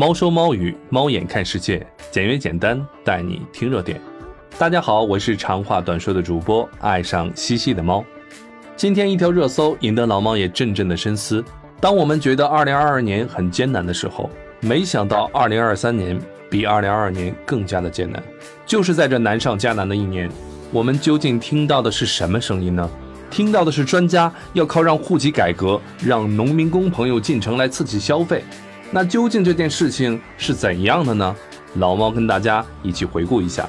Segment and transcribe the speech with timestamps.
[0.00, 4.00] 猫说猫语，猫眼看世界，简约简单，带你听热点。
[4.56, 8.02] 大家好，我是长话短说的主播，爱上西西的猫。
[8.78, 11.44] 今天一条热搜引得老猫也阵阵的深思。
[11.82, 14.30] 当我们觉得2022年很艰难的时候，
[14.60, 18.22] 没想到2023年比2022年更加的艰难。
[18.64, 20.30] 就是在这难上加难的一年，
[20.72, 22.88] 我们究竟听到的是什么声音呢？
[23.30, 28.42] 听到的是专家要靠让户籍改革，让农民工朋友进城来刺激消费。
[28.92, 31.36] 那究竟这件事情是怎样的呢？
[31.76, 33.68] 老猫跟大家一起回顾一下，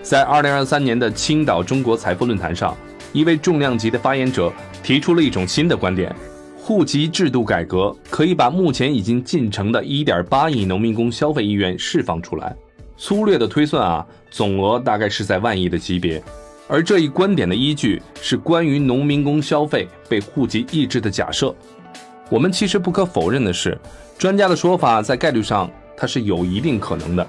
[0.00, 2.76] 在二零二三年的青岛中国财富论坛上，
[3.12, 6.14] 一位重量级的发言者提出了一种新的观点：
[6.56, 12.54] 户籍制度改革可以把目前已经进城的一点八亿农民工消费意愿释放出来。
[12.96, 16.22] 粗略的推算啊，总额大概是在万亿的级别。
[16.68, 21.52] 而这一观点的依据是关于农民工消费被户籍抑制的假设。
[22.30, 23.76] 我们其实不可否认的是。
[24.16, 27.26] 专家的说法在概率上它是有一定可能的，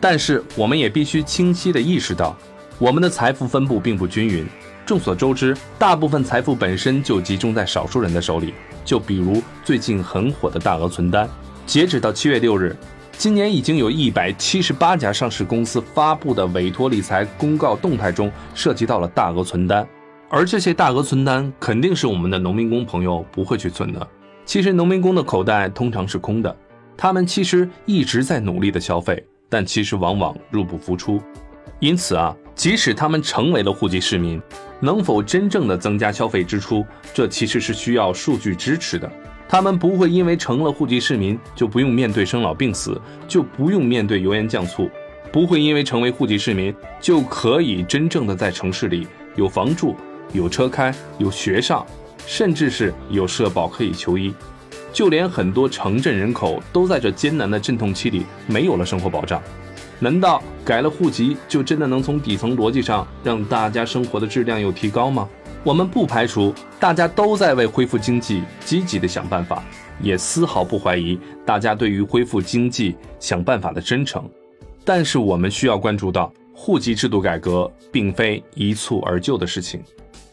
[0.00, 2.36] 但是我们也必须清晰地意识到，
[2.78, 4.46] 我们的财富分布并不均匀。
[4.86, 8.54] 众所周知，大部分财富本身就集中在少数人的手里。
[8.84, 11.28] 就比如最近很火的大额存单，
[11.66, 12.74] 截止到七月六日，
[13.12, 19.86] 今年已经有一百七十八家上市公司发布的委托理财公告动态中涉及到了大额存单，
[20.30, 24.08] 而这些大额存单肯定是我们的农民工朋友不会去存的。
[24.48, 26.56] 其实农民工的口袋通常是空的，
[26.96, 31.20] 他们其实一直在努力的消费，但其实往往入不敷出。
[31.80, 34.40] 因此啊，即使他们成为了户籍市民，
[34.80, 36.82] 能否真正的增加消费支出，
[37.12, 39.12] 这其实是需要数据支持的。
[39.46, 44.88] 他们不会因为成了户籍市民就不用面对生老病死，就不用面对油盐酱醋，
[45.30, 49.94] 不会因为成为户籍市民就可以真正的在城市里有房住、
[50.32, 51.86] 有车开、有学上。
[52.26, 54.34] 甚至是有社保可以求医，
[54.92, 59.42] 就连很多城镇人口都在这艰难的阵痛期里没有了生活保障。
[60.00, 65.28] 难道改了户籍就真的能从底层逻辑上让大家生活的质量有提高吗？
[65.64, 69.60] 我们不排除大家都在为恢复经济积极的想办法，
[70.00, 74.28] 也丝毫不怀疑大家对于恢复经济想办法的真诚。
[74.84, 79.82] 但是我们需要关注到，户籍制度改革并非一蹴而就的事情。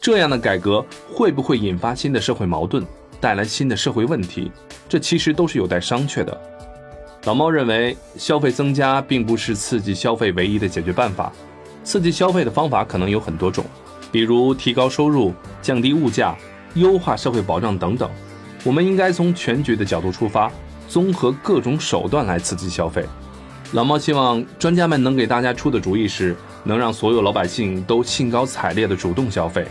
[0.06, 2.86] 这样的改革会不会引发新的社会矛盾，
[3.20, 4.52] 带来新的社会问题？
[4.88, 6.42] 这其实都是有待商榷的。
[7.24, 11.34] 老猫认为，消费增加并不是刺激消费唯一的解决办法。
[11.84, 13.66] 刺激消费的方法可能有很多种，
[14.12, 16.36] 比如提高收入、降低物价、
[16.76, 18.08] 优化社会保障等等。
[18.64, 20.52] 我们应该从全局的角度出发，
[20.88, 23.04] 综合各种手段来刺激消费。
[23.72, 29.66] 老猫希望专家们能给大家出的主意是，能让所有老百姓都兴高采烈的主动消费。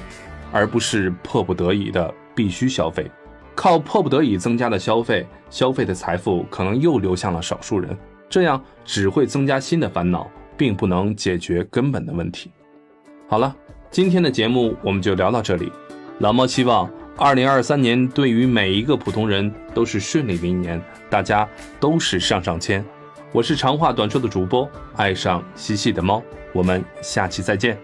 [0.54, 3.10] 而不是迫不得已的必须消费，
[3.56, 7.98] 靠迫不得已增加的消费，消费的财富可能又流向了少数人，
[8.30, 12.52] 这样只会增加新的烦恼，并不能解决根本的问题。
[13.28, 13.52] 好了，
[13.90, 15.72] 今天的节目我们就聊到这里。
[16.20, 21.48] 老猫希望二零二三年对于每一个普通人都是顺利的一年，大家
[21.80, 22.84] 都是上上签。
[23.32, 26.22] 我是长话短说的主播，爱上嬉戏的猫，
[26.52, 27.76] 我们下期再见。